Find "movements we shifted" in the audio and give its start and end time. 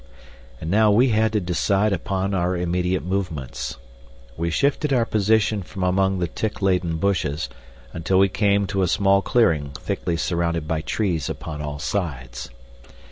3.05-4.91